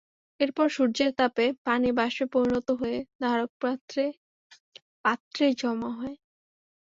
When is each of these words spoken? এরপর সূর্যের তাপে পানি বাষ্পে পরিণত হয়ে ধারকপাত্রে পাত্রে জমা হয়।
এরপর 0.39 0.67
সূর্যের 0.69 1.11
তাপে 1.19 1.45
পানি 1.65 1.89
বাষ্পে 1.97 2.25
পরিণত 2.33 2.67
হয়ে 2.79 2.97
ধারকপাত্রে 3.21 4.03
পাত্রে 5.05 5.45
জমা 5.61 5.91
হয়। 5.97 6.17